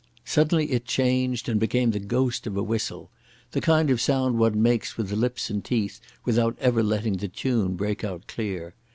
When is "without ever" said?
6.25-6.81